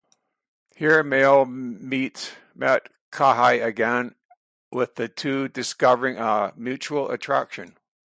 Here, 0.75 1.03
Mao 1.03 1.43
met 1.45 2.31
Kaihui 3.11 3.63
again, 3.63 4.15
with 4.71 4.95
the 4.95 5.07
two 5.07 5.47
discovering 5.47 6.17
a 6.17 6.53
mutual 6.57 7.11
attraction. 7.11 7.77